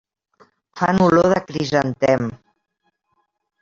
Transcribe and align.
Fan 0.81 1.03
olor 1.09 1.29
de 1.35 1.39
crisantem. 1.51 2.29